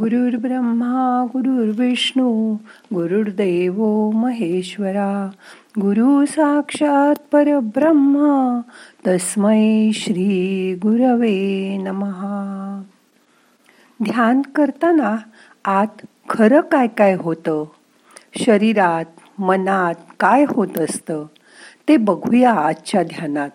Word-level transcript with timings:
गुरुर् 0.00 0.36
ब्रह्मा 0.36 1.26
गुरुर्विष्णू 1.32 2.54
गुरुर्देव 2.94 4.10
महेश्वरा. 4.10 5.30
गुरु 5.80 6.26
साक्षात 6.26 7.14
परब्रह्मा 7.32 8.60
तस्मै 9.06 9.90
श्री 9.94 10.74
गुरवे 10.74 11.76
नमहा 11.76 12.82
ध्यान 14.02 14.42
करताना 14.42 15.16
आत 15.64 16.06
खरं 16.28 16.60
काय 16.60 16.86
काय 16.86 17.14
होतं? 17.14 17.64
शरीरात 18.36 19.40
मनात 19.40 19.94
काय 20.20 20.44
होत 20.48 20.78
असतं? 20.78 21.26
ते 21.88 21.96
बघूया 21.96 22.52
आजच्या 22.52 23.02
ध्यानात. 23.02 23.50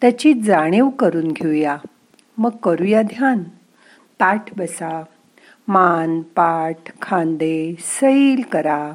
त्याची 0.00 0.32
जाणीव 0.32 0.88
करून 0.88 1.28
घेऊया. 1.28 1.76
मग 2.38 2.50
करूया 2.50 3.02
ध्यान. 3.02 3.42
ताठ 4.20 4.58
बसा. 4.58 5.02
मान 5.68 6.20
पाठ 6.20 6.76
खांदे 7.02 7.74
सैल 7.78 8.42
करा. 8.52 8.92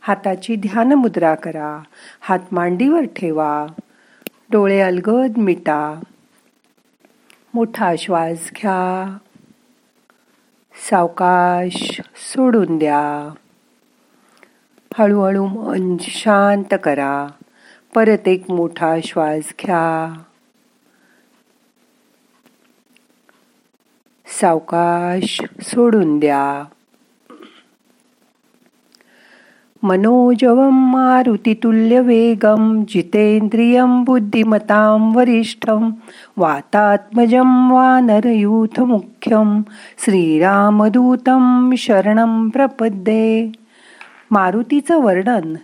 हाताची 0.00 0.56
ध्यान 0.56 0.92
मुद्रा 0.92 1.34
करा. 1.34 1.82
हात 2.20 2.38
मांडीवर 2.52 3.02
ठेवा. 3.02 3.66
डोळे 4.50 4.80
अलगद 4.80 5.36
मिटा. 5.36 6.00
मोठा 7.54 7.94
श्वास 7.98 8.50
घ्या. 8.56 9.16
सावकाश 10.90 12.00
सोडून 12.16 12.78
द्या. 12.78 13.34
हळूहळू 14.98 15.46
मन 15.46 15.96
शांत 16.00 16.74
करा. 16.82 17.26
परत 17.94 18.28
एक 18.28 18.50
मोठा 18.50 18.96
श्वास 19.04 19.54
घ्या. 19.62 20.22
सावकाश 24.40 25.42
सोडून 25.62 26.18
द्या. 26.18 26.64
मनोजवम 29.82 30.92
मारुतितुल्य 30.92 32.00
वेगम 32.00 32.82
जितेंद्रियम 32.88 34.04
बुद्धिमतां 34.04 35.16
वरिष्ठम 35.16 35.90
वातात्मजं 36.36 37.70
वानरयूथ 37.70 38.80
मुख्यम 38.80 39.62
श्रीरामदूतं 40.04 41.70
शरणं 41.76 42.48
प्रपद्ये. 42.48 43.52
मारुतीचं 44.30 45.02
वर्णन 45.02 45.54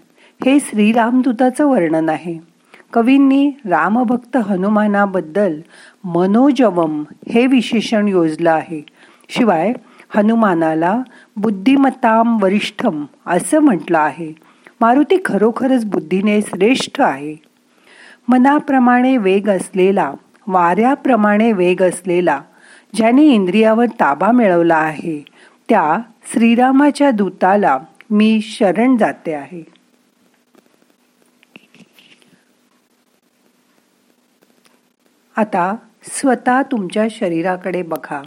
हे 0.47 0.61
श्रीरामदूताचं 0.61 1.67
वर्णन 1.67 2.09
आहे. 2.09 2.50
कवींनी 2.93 3.51
रामभक्त 3.65 4.37
हनुमानाबद्दल 4.37 5.61
मनोजवम 6.05 7.05
हे 7.29 7.47
विशेषण 7.47 8.09
योजलं 8.09 8.51
आहे. 8.51 8.87
शिवाय 9.29 9.73
हनुमानाला 10.17 11.03
बुद्धिमत्ताम 11.37 12.43
वरिष्ठम 12.43 13.05
असं 13.27 13.59
म्हटलं 13.59 13.99
आहे. 13.99 14.33
मारुती 14.81 15.17
खरोखरच 15.25 15.85
बुद्धीने 15.85 16.41
श्रेष्ठ 16.41 17.01
आहे. 17.01 17.37
मनाप्रमाणे 18.29 19.17
वेग 19.17 19.49
असलेला 19.49 20.13
वाऱ्याप्रमाणे 20.47 21.53
वेग 21.53 21.83
असलेला 21.83 22.41
ज्याने 22.95 23.23
इंद्रियावर 23.23 23.87
ताबा 23.87 24.31
मिळवला 24.31 24.77
आहे 24.77 25.25
त्या 25.69 25.99
श्रीरामाच्या 26.33 27.11
दूताला 27.11 27.79
मी 28.11 28.41
शरण 28.41 28.97
जाते 28.97 29.35
आहे. 29.35 29.80
आता 35.41 35.77
स्वतः 36.03 36.63
तुमच्या 36.63 37.07
शरीराकडे 37.11 37.83
बघा. 37.83 38.23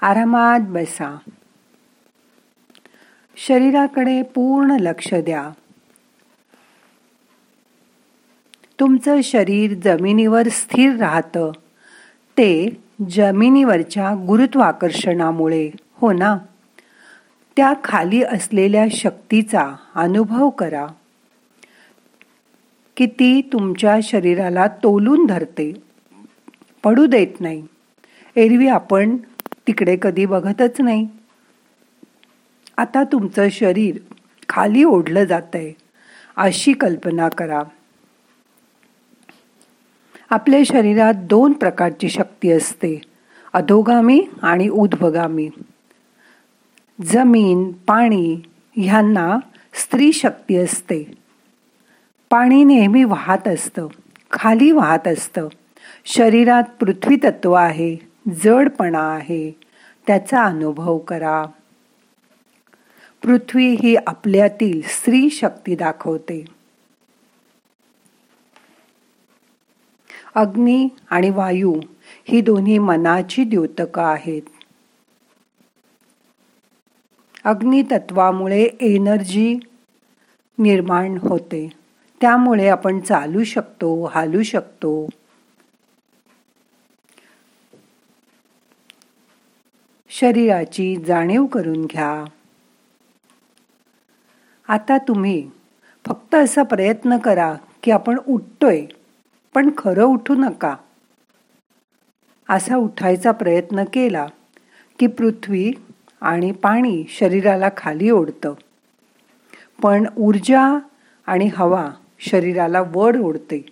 आरामात 0.00 0.60
बसा. 0.60 1.18
शरीराकडे 3.36 4.22
पूर्ण 4.22 4.70
लक्ष 4.70 5.14
द्या. 5.14 5.50
तुमचं 8.80 9.20
शरीर 9.20 9.74
जमिनीवर 9.84 10.48
स्थिर 10.48 10.96
राहतं. 10.96 11.50
ते 12.38 12.82
जमिनीवरच्या 13.10 14.14
गुरुत्वाकर्षणामुळे 14.26 15.70
हो 15.94 16.12
ना? 16.12 16.38
त्या 17.56 17.72
खाली 17.84 18.22
असलेल्या 18.22 18.86
शक्तीचा 18.90 19.76
अनुभव 19.94 20.50
करा. 20.50 20.86
किती 22.96 23.40
तुमच्या 23.52 23.96
शरीराला 24.02 24.66
तोलून 24.66 25.26
धरते. 25.26 25.89
पडू 26.84 27.06
देत 27.06 27.40
नाही. 27.40 27.66
एरवी 28.36 28.68
आपण 28.68 29.16
तिकडे 29.66 29.98
कधी 30.02 30.26
बघतच 30.26 30.80
नाही. 30.80 31.08
आता 32.76 33.04
तुमचं 33.04 33.48
शरीर 33.48 33.98
खाली 34.48 34.84
ओढलं 34.84 35.24
जातंय 35.24 35.72
अशी 36.36 36.72
कल्पना 36.72 37.28
करा. 37.28 37.62
आपल्या 40.30 40.60
शरीरात 40.66 41.14
दोन 41.14 41.52
प्रकारची 41.52 42.08
शक्ती 42.08 42.50
असते 42.50 43.00
अधोगामी 43.52 44.26
आणि 44.42 44.68
उद्भगामी. 44.68 45.50
जमीन 47.04 47.72
पाणी 47.72 48.42
ह्यांना 48.76 49.38
स्त्री 49.74 50.12
शक्ती 50.12 50.56
असते. 50.56 51.14
पाणी 52.30 52.64
नेहमी 52.64 53.04
वाहत 53.04 53.48
असतं 53.48 53.86
खाली 54.32 54.70
वाहत 54.70 55.08
असतं. 55.08 55.48
शरीरात 56.04 56.62
पृथ्वी 56.80 57.16
तत्व 57.16 57.52
आहे 57.52 57.96
जडपणा 58.44 59.12
आहे 59.12 59.58
त्याचा 60.06 60.44
अनुभव 60.44 60.98
करा. 60.98 61.42
पृथ्वी 63.22 63.76
ही 63.82 63.96
आपल्यातील 64.06 64.80
स्त्री 64.84 65.30
शक्ती 65.30 65.76
दाखवते. 65.76 66.44
अग्नी 70.34 70.88
आणि 71.10 71.30
वायू 71.30 71.80
ही 72.24 72.40
दोन्ही 72.40 72.78
मनाची 72.78 73.44
द्योतक 73.44 73.98
आहेत. 73.98 74.42
अग्नी 77.44 77.82
तत्वामुळे 77.82 78.68
एनर्जी 78.80 79.58
निर्माण 80.58 81.18
होते. 81.20 81.70
त्यामुळे 82.20 82.68
आपण 82.68 83.00
चालू 83.00 83.44
शकतो 83.44 84.04
हालू 84.04 84.42
शकतो. 84.42 85.08
शरीराची 90.12 90.96
जाणीव 90.96 91.46
करून 91.46 91.86
घ्या. 91.86 92.24
आता 94.68 94.98
तुम्ही 94.98 95.50
फक्त 96.06 96.34
असा 96.34 96.62
प्रयत्न 96.62 97.16
करा 97.16 97.54
की 97.82 97.90
आपण 97.90 98.18
उठतोय 98.28 98.86
पण 99.54 99.70
खरं 99.78 100.04
उठू 100.04 100.34
नका. 100.34 100.76
असा 102.48 102.76
उठायचा 102.76 103.32
प्रयत्न 103.32 103.84
केला 103.84 104.26
की 104.98 105.06
पृथ्वी 105.06 105.72
आणि 106.20 106.52
पाणी 106.52 107.04
शरीराला 107.08 107.68
खाली 107.76 108.10
ओढतं. 108.10 108.54
पण 109.82 110.06
ऊर्जा 110.16 110.78
आणि 111.26 111.50
हवा 111.56 111.90
शरीराला 112.20 112.80
वर 112.80 113.18
ओढते. 113.18 113.66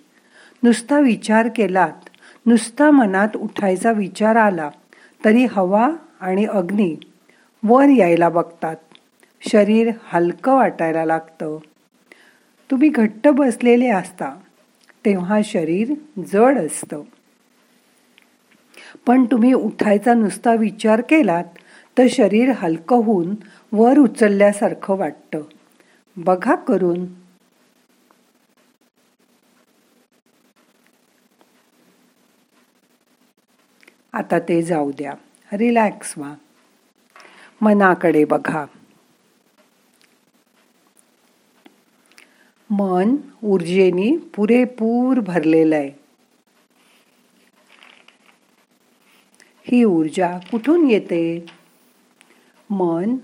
नुसता 0.63 0.99
विचार 0.99 1.49
केलात 1.57 2.09
नुसता 2.47 2.91
मनात 2.91 3.37
उठायचा 3.37 3.93
विचार 3.93 4.37
आला 4.37 4.71
तरी 5.25 5.45
हवा 5.45 5.91
आणि 6.21 6.45
अग्नी 6.45 6.97
वर 7.63 7.89
यायला 7.89 8.29
बघतात. 8.29 8.77
शरीर 9.41 9.91
हलकं 10.03 10.57
वाटायला 10.57 11.05
लागतं. 11.05 11.59
तुम्ही 12.71 12.89
घट्ट 12.89 13.29
बसलेले 13.29 13.89
असता 13.89 14.35
तेव्हा 15.05 15.41
शरीर 15.45 15.93
जड 16.33 16.59
असतं. 16.59 17.03
पण 19.07 19.25
तुम्ही 19.25 19.53
उठायचा 19.53 20.15
नुसता 20.15 20.55
विचार 20.55 21.01
केलात 21.01 21.45
तर 21.99 22.07
शरीर 22.11 22.53
हलकं 22.57 22.97
होऊन 22.97 23.35
वर 23.73 23.99
उचलल्यासारखं 23.99 24.97
वाटतं. 24.97 25.43
बघा 26.17 26.55
करून. 26.55 27.07
आता 34.13 34.39
ते 34.39 34.63
जाऊ 34.63 34.91
द्या. 34.91 35.13
रिलॅक्स 35.53 36.19
व्हा 36.19 36.35
मनाकडे 37.61 38.25
बघा. 38.25 38.67
मन 42.71 43.17
ऊर्जेनी 43.45 44.17
पुरेपूर 44.17 45.21
भरलेलं 45.21 45.77
आहे. 45.77 45.91
ही 49.65 49.85
ऊर्जा 49.85 50.39
कुठून 50.51 50.91
येते? 50.91 51.47
मन 52.71 53.17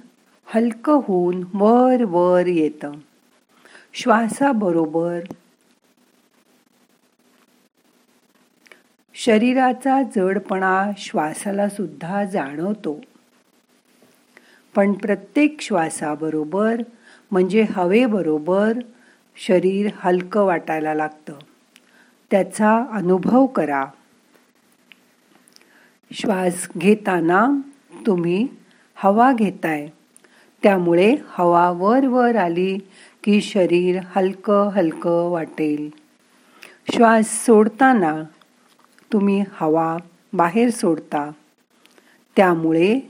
हलकं 0.44 1.00
होऊन 1.04 1.44
वर 1.54 2.04
वर 2.04 2.46
येतं. 2.46 2.92
श्वासाबरोबर 3.94 5.20
शरीराचा 9.26 10.02
जडपणा 10.02 10.90
श्वासाला 10.98 11.68
सुद्धा 11.68 12.24
जाणवतो. 12.24 13.00
पण 14.74 14.92
प्रत्येक 14.92 15.60
श्वासाबरोबर 15.60 16.82
म्हणजे 17.30 17.66
हवेबरोबर 17.70 18.78
शरीर 19.36 19.90
हलकं 19.96 20.42
वाटायला 20.42 20.94
लागतं. 20.94 21.32
त्याचा 22.30 22.84
अनुभव 22.92 23.46
करा. 23.46 23.84
श्वास 26.12 26.68
घेताना 26.78 27.48
तुम्ही 28.06 28.48
हवा 28.94 29.32
घेताय. 29.32 29.88
त्यामुळे 30.62 31.16
हवा 31.28 31.70
वर 31.70 32.06
वर 32.06 32.36
आली 32.36 32.78
की 33.24 33.40
शरीर 33.40 34.00
हलकं 34.16 34.68
हलकं 34.68 35.30
वाटेल. 35.30 35.90
श्वास 36.94 37.46
सोडताना 37.46 38.24
तुम्ही 39.14 39.44
हवा 39.52 39.96
बाहेर 40.32 40.70
सोडता. 40.70 41.30
त्यामुळे 42.36 43.00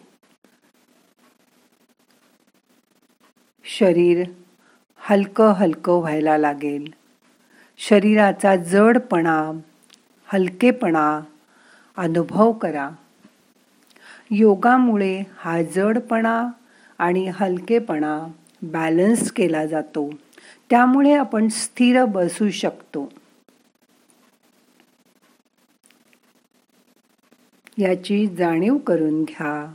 शरीर 3.64 4.26
हलकं 4.96 5.52
हलकं 5.52 5.92
व्हायला 5.92 6.38
लागेल. 6.38 6.94
शरीराचा 7.78 8.56
जडपणा 8.56 9.52
हलकेपणा 10.26 11.20
अनुभव 11.96 12.52
करा. 12.52 12.90
योगामुळे 14.30 15.22
हा 15.36 15.62
जडपणा 15.62 16.48
आणि 16.98 17.30
हलकेपणा 17.34 18.32
बॅलन्स 18.62 19.32
केला 19.32 19.66
जातो. 19.66 20.10
त्यामुळे 20.70 21.14
आपण 21.14 21.48
स्थिर 21.48 22.04
बसू 22.04 22.50
शकतो. 22.50 23.12
याची 27.78 28.26
जाणीव 28.26 28.76
करून 28.76 29.24
घ्या. 29.24 29.74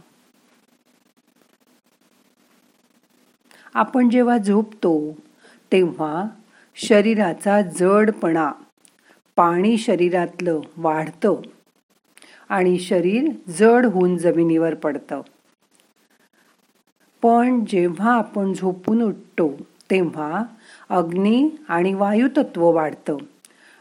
आपण 3.74 4.10
जेव्हा 4.10 4.38
झोपतो 4.38 5.18
तेव्हा 5.72 6.26
शरीराचा 6.76 7.62
जडपणा 7.62 8.52
पाणी 9.36 9.78
शरीरातलं 9.78 10.62
वाढतं 10.78 11.36
आणि 12.50 12.80
शरीर 12.80 13.30
जड 13.50 13.86
होऊन 13.86 14.18
जमिनीवर 14.18 14.74
पडतं. 14.74 15.22
पण 17.22 17.66
जेव्हा 17.66 18.14
आपण 18.14 18.54
झोपून 18.54 19.02
उठतो 19.02 19.58
तेव्हा 19.92 20.44
अग्नी 20.90 21.50
आणि 21.70 21.94
वायुतत्व 21.94 22.72
वाढतं 22.72 23.18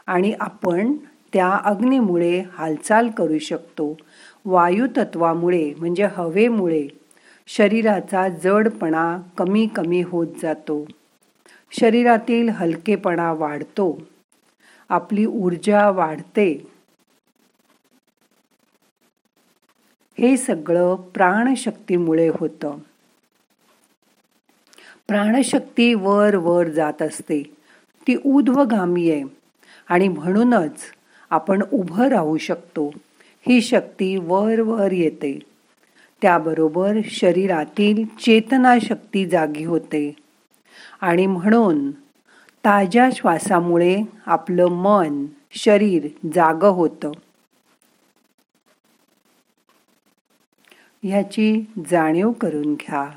आणि 0.07 0.33
आपण 0.39 0.93
त्या 1.33 1.49
अग्नीमुळे 1.65 2.43
हालचाल 2.53 3.09
करू 3.09 3.39
शकतो. 3.39 3.97
वायुतत्वामुळे 4.45 5.73
म्हणजे 5.77 6.05
हवेमुळे 6.05 6.87
शरीराचा 7.47 8.29
जडपणा 8.29 9.17
कमी 9.37 9.67
कमी 9.75 10.01
होत 10.01 10.27
जातो. 10.41 10.85
शरीरातील 11.71 12.49
हलकेपणा 12.49 13.33
वाढतो. 13.33 14.01
आपली 14.89 15.25
ऊर्जा 15.25 15.89
वाढते. 15.89 16.71
हे 20.19 20.37
सगळं 20.37 20.95
प्राणशक्तीमुळे 20.95 22.27
होतं. 22.27 22.77
प्राणशक्ती 25.07 25.93
वर 25.93 26.35
वर 26.35 26.67
जात 26.67 27.01
असते. 27.01 27.43
ती 28.07 28.15
ऊर्ध्वगामी 28.25 29.11
आहे. 29.11 29.23
आणि 29.89 30.07
म्हणूनच 30.07 30.73
आपण 31.29 31.63
उभं 31.73 32.07
राहू 32.07 32.37
शकतो. 32.37 32.91
ही 33.47 33.61
शक्ती 33.61 34.17
वर 34.17 34.59
वर 34.59 34.91
येते. 34.91 35.39
त्याबरोबर 36.21 36.97
शरीरातील 37.05 38.05
चेतना 38.05 38.77
शक्ती 38.81 39.25
जागी 39.25 39.63
होते. 39.63 40.15
आणि 41.01 41.25
म्हणून 41.25 41.91
ताज्या 42.65 43.09
श्वासामुळे 43.15 44.01
आपलं 44.25 44.65
मन 44.65 45.25
शरीर 45.51 46.07
जाग 46.33 46.63
होतं. 46.63 47.11
ह्याची 51.03 51.65
जाणीव 51.91 52.31
करून 52.31 52.73
घ्या. 52.73 53.09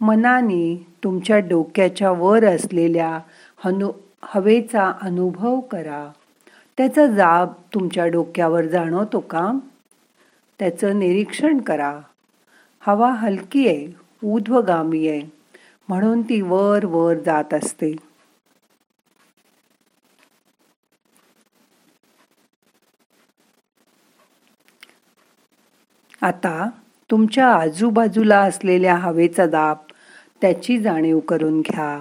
मनाने 0.00 0.86
तुमच्या 1.04 1.38
डोक्याच्या 1.38 2.10
वर 2.10 2.44
असलेल्या 2.44 3.18
हनु 3.64 3.90
हवेचा 4.22 4.92
अनुभव 5.02 5.60
करा. 5.60 6.10
त्याचा 6.76 7.06
जाब 7.06 7.52
तुमच्या 7.74 8.06
डोक्यावर 8.06 8.66
जाणवतो 8.66 9.20
का? 9.20 9.50
त्याचं 10.58 10.98
निरीक्षण 10.98 11.58
करा. 11.58 12.00
हवा 12.80 13.12
हलकी 13.12 13.68
आहे 13.68 13.86
ऊर्ध्वगामी 14.24 15.08
आहे 15.08 15.22
म्हणून 15.88 16.22
ती 16.22 16.40
वर 16.40 16.84
वर 16.84 17.14
जात 17.14 17.54
असते. 17.54 17.96
आता 26.22 26.70
तुमच्या 27.10 27.48
आजूबाजूला 27.48 28.40
असलेल्या 28.40 28.94
हवेचा 28.94 29.46
दाब 29.46 29.76
त्याची 30.40 30.78
जाणीव 30.78 31.18
करून 31.18 31.60
घ्या. 31.60 32.00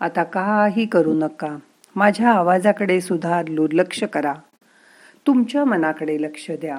आता 0.00 0.24
काही 0.24 0.86
करू 0.86 1.12
नका. 1.12 1.56
माझ्या 1.96 2.30
आवाजाकडे 2.30 3.00
सुद्धा 3.00 3.42
दुर्लक्ष 3.42 4.04
करा. 4.04 4.34
तुमच्या 5.26 5.64
मनाकडे 5.64 6.22
लक्ष 6.22 6.50
द्या. 6.50 6.78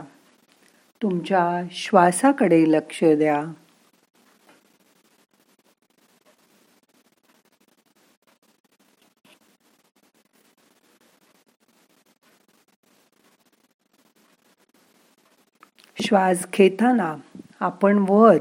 तुमच्या 1.02 1.68
श्वासाकडे 1.72 2.64
लक्ष 2.68 3.04
द्या. 3.04 3.44
श्वास 16.02 16.48
घेताना 16.54 17.16
आपण 17.60 18.06
वर 18.10 18.38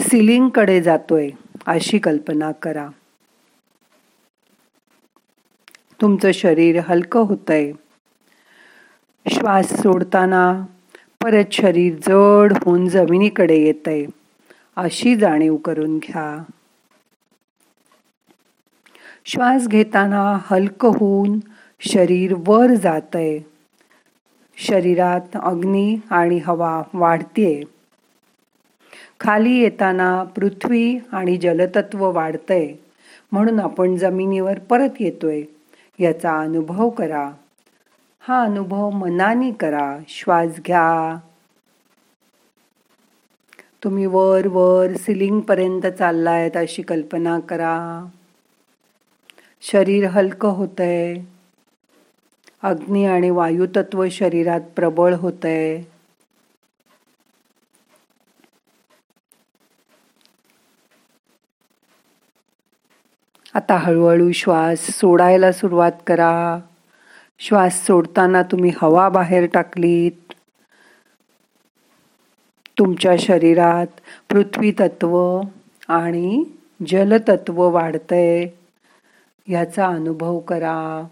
सिलिंगकडे 0.00 0.82
जातोय 0.82 1.30
अशी 1.66 1.98
कल्पना 1.98 2.52
करा. 2.52 2.88
तुमचं 6.02 6.32
शरीर 6.32 6.80
हलकं 6.84 7.20
होतंय. 7.20 7.72
श्वास 9.28 9.82
सोडताना 9.82 10.64
परत 11.22 11.44
शरीर 11.52 11.94
जड 11.94 12.52
होऊन 12.64 12.88
जमिनीकडे 12.88 13.56
येतंय. 13.56 14.04
अशी 14.76 15.16
जाणीव 15.16 15.56
करून 15.56 15.98
घ्या. 15.98 16.42
श्वास 19.26 19.68
घेताना 19.68 20.38
हलकं 20.42 20.88
होऊन 20.88 21.40
शरीर 21.80 22.34
वर 22.46 22.74
जातंय. 22.74 23.38
शरीरात 24.56 25.36
अग्नी 25.42 25.96
आणि 26.10 26.40
हवा 26.46 26.82
वाढतीये. 26.94 27.62
खाली 29.20 29.58
येताना 29.58 30.24
पृथ्वी 30.24 30.98
आणि 31.12 31.36
जलतत्व 31.36 32.10
वाढतंय. 32.10 32.74
म्हणून 33.32 33.60
आपण 33.60 33.96
जमिनीवर 33.96 34.58
परत 34.58 34.90
येतोय. 35.00 35.42
याचा 35.98 36.40
अनुभव 36.40 36.90
करा. 36.90 37.30
हा 38.20 38.42
अनुभव 38.42 38.90
मनाने 38.90 39.50
करा. 39.50 39.98
श्वास 40.08 40.48
घ्या. 40.66 41.18
तुम्ही 43.84 44.06
वर 44.06 44.46
वर 44.46 44.96
सिलिंग 44.96 45.40
पर्यंत 45.40 45.86
चाललायत 45.86 46.56
अशी 46.56 46.82
कल्पना 46.82 47.40
करा. 47.40 48.06
शरीर 49.62 50.06
हलकं 50.06 50.48
होतंय. 50.48 51.18
अग्नी 52.62 53.04
आणि 53.04 53.30
वायुतत्व 53.30 54.08
शरीरात 54.08 54.60
प्रबळ 54.76 55.14
होतंय. 55.14 55.82
आता 63.72 63.80
हळूहळू 63.80 64.32
श्वास 64.32 64.78
सोडायला 64.78 65.52
सुरुवात 65.52 65.92
करा. 66.06 66.60
श्वास 67.38 67.86
सोडताना 67.86 68.42
तुम्ही 68.42 68.72
हवा 68.82 69.08
बाहेर 69.08 69.46
टाकलीत. 69.52 70.32
तुमच्या 72.78 73.16
शरीरात 73.18 73.86
पृथ्वी 74.30 74.72
तत्व 74.72 75.40
आणि 75.88 76.44
जलतत्व 76.86 77.62
वाढतंय. 77.62 78.48
याचा 79.48 79.86
अनुभव 79.86 80.38
करा. 80.38 81.06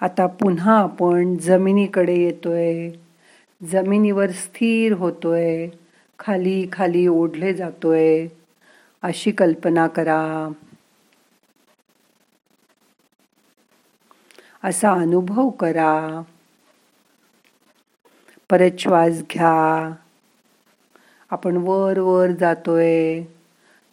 आता 0.00 0.26
पुन्हा 0.26 0.78
आपण 0.78 1.36
जमिनीकडे 1.36 2.16
येतोय. 2.16 2.90
जमिनीवर 3.64 4.30
स्थिर 4.30 4.92
होतोय. 4.92 5.68
खाली 6.18 6.68
खाली 6.72 7.06
ओढले 7.06 7.54
जातोय. 7.54 8.26
अशी 9.02 9.30
कल्पना 9.30 9.88
करा. 9.88 10.48
असा 14.64 14.92
अनुभव 14.92 15.48
करा. 15.48 16.22
परत 18.50 18.70
श्वास 18.78 19.12
घ्या. 19.32 19.94
आपण 21.30 21.56
वर 21.56 21.98
वर 21.98 22.30
जातोय. 22.40 23.22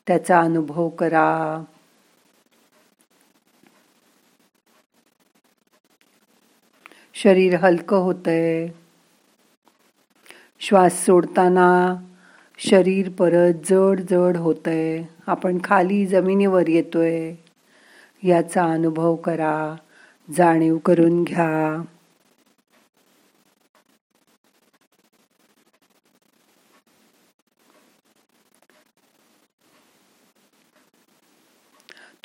त्याचा 0.08 0.42
अनुभव 0.42 0.90
करा. 0.90 1.64
शरीर 7.14 7.56
हलकं 7.56 7.98
होतंय. 7.98 8.68
श्वास 10.60 11.06
सोडताना 11.06 11.96
शरीर 12.58 13.10
परत 13.10 13.54
जड 13.54 14.02
जड 14.12 14.38
होतंय. 14.38 15.04
आपण 15.28 15.58
खाली 15.64 16.06
जमिनीवर 16.06 16.68
येतोय. 16.68 17.34
याचा 18.24 18.64
अनुभव 18.64 19.16
करा. 19.16 19.76
जाणीव 20.38 20.78
करून 20.78 21.24
घ्या. 21.24 21.82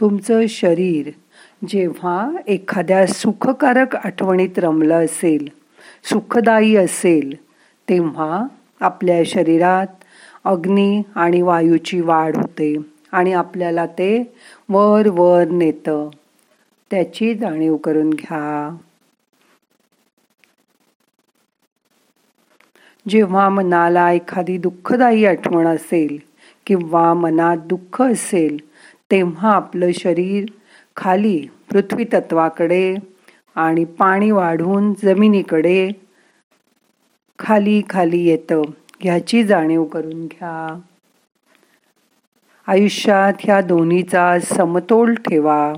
तुमचं 0.01 0.47
शरीर 0.49 1.11
जेव्हा 1.69 2.31
एखाद्या 2.47 3.07
सुखकारक 3.07 3.97
आठवणीत 3.97 4.59
रमलं 4.59 5.05
असेल 5.05 5.49
सुखदायी 6.05 6.77
असेल 6.77 7.35
तेव्हा 7.89 8.47
आपल्या 8.81 9.23
शरीरात 9.27 10.00
अग्नी 10.45 11.03
आणि 11.15 11.43
वायूची 11.43 12.01
वाढ 12.01 12.37
होते 12.37 12.75
आणि 13.13 13.33
आपल्याला 13.33 13.87
ते 13.87 14.13
वर 14.69 15.09
वर 15.09 15.49
नेतं. 15.49 16.09
त्याची 16.91 17.35
जाणीव 17.35 17.77
करून 17.77 18.11
घ्या. 18.11 18.77
जेव्हा 23.09 23.49
मनाला 23.49 24.11
एखादी 24.13 24.57
दुःखदायी 24.59 25.25
आठवण 25.25 25.67
असेल 25.67 26.19
किंवा 26.67 27.15
मनात 27.15 27.57
दुःख 27.67 28.03
असेल 28.03 28.57
तेव्हा 29.11 29.53
आपलं 29.53 29.91
शरीर 29.95 30.45
खाली 30.97 31.47
पृथ्वी 31.71 32.05
तत्वाकडे 32.13 32.95
आणि 33.55 33.85
पाणी 33.85 34.31
वाढून 34.31 34.93
जमिनीकडे 35.03 35.91
खाली 37.39 37.83
खाली 37.91 38.25
येतं. 38.27 38.63
ह्याची 39.03 39.45
जाणीव 39.45 39.85
करून 39.85 40.27
घ्या. 40.27 40.81
आयुष्यात 42.67 43.33
ह्या 43.41 43.61
दोन्हीचा 43.61 44.39
समतोल 44.41 45.15
ठेवा. 45.15 45.73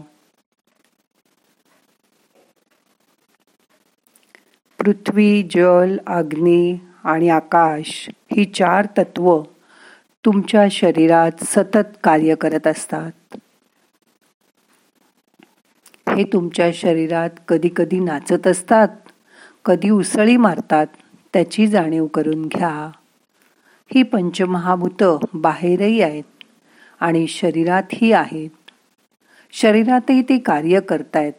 पृथ्वी 4.79 5.43
जल 5.43 5.99
अग्नी 6.07 6.79
आणि 7.05 7.29
आकाश 7.29 8.09
ही 8.37 8.45
चार 8.45 8.87
तत्व 8.99 9.43
तुमच्या 10.25 10.65
शरीरात 10.71 11.45
सतत 11.45 11.97
कार्य 12.05 12.35
करत 12.35 12.67
असतात. 12.67 13.13
हे 16.09 16.25
तुमच्या 16.25 16.71
शरीरात 16.75 17.31
कधी 17.49 17.69
कधी 17.77 17.99
नाचत 17.99 18.47
असतात 18.47 18.89
कधी 19.65 19.91
उसळी 19.91 20.37
मारतात 20.37 20.87
त्याची 21.33 21.67
जाणीव 21.67 22.07
करून 22.07 22.47
घ्या. 22.47 22.91
ही 23.95 24.03
पंचमहाभूत 24.03 25.27
बाहेरही 25.35 26.03
आहेत 26.03 26.25
आणि 27.01 27.27
शरीरातही 27.27 28.13
आहेत. 28.13 28.51
शरीरातही 29.53 30.23
ते 30.23 30.39
कार्य 30.39 30.81
करतायत. 30.81 31.33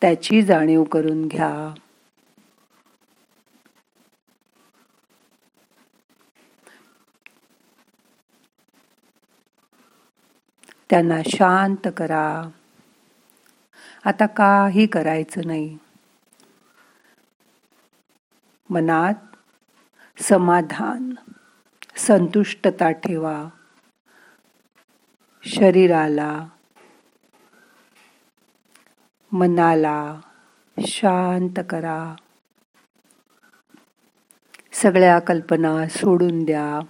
त्याची 0.00 0.42
जाणीव 0.42 0.84
करून 0.84 1.28
घ्या. 1.28 1.74
त्यांना 10.90 11.22
शांत 11.26 11.88
करा. 11.96 12.48
आता 14.04 14.26
काही 14.26 14.86
करायचं 14.86 15.40
नाही. 15.44 15.78
मनात 18.70 19.14
समाधान. 20.22 21.14
संतुष्टता 22.08 22.90
ठेवा. 22.90 23.48
शरीराला 25.42 26.46
मनाला 29.32 30.20
शांत 30.80 31.60
करा. 31.70 32.14
सगळ्या 34.72 35.18
कल्पना 35.18 35.88
सोडून 35.88 36.44
द्या. 36.44 36.80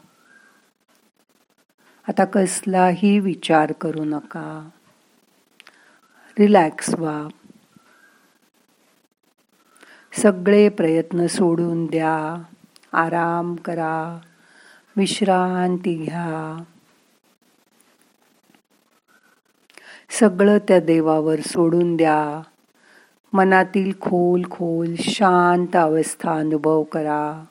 आता 2.08 2.24
कसलाही 2.24 3.18
विचार 3.18 3.72
करू 3.72 4.04
नका. 4.04 4.68
रिलॅक्स 6.38 6.94
व्हा. 6.94 7.28
सगळे 10.22 10.68
प्रयत्न 10.68 11.26
सोडून 11.26 11.86
द्या. 11.86 12.42
आराम 12.92 13.56
करा. 13.56 14.18
विश्रांती 14.98 16.04
घ्या. 16.04 16.62
सगळं 20.10 20.58
त्या 20.58 20.80
देवावर 20.80 21.40
सोडून 21.40 21.96
द्या. 21.96 22.42
मनातील 23.32 23.92
खोल 24.00 24.42
खोल 24.50 24.94
शांत 24.98 25.76
अवस्था 25.76 26.38
अनुभव 26.38 26.82
करा. 26.82 27.44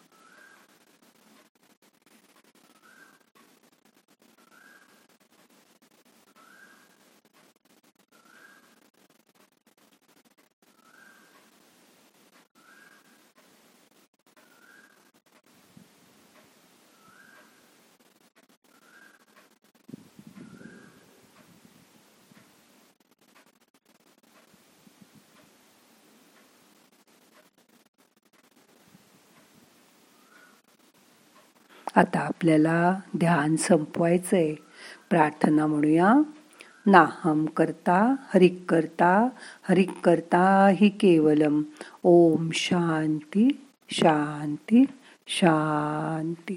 आता 31.98 32.20
आपल्याला 32.20 33.00
ध्यान 33.18 33.56
संपवायचंय. 33.56 34.54
प्रार्थना 35.10 35.68
म्हणूया. 35.68 36.14
नाहम 36.86 37.46
करता 37.46 38.16
हरिक 38.34 38.66
करता 38.70 39.30
हरिक 39.70 39.92
करता 40.04 40.70
हि 40.76 40.90
केवलम. 40.90 41.62
ओम 42.04 42.50
शांती 42.54 43.66
शांती 43.90 44.86
शांती. 45.28 46.56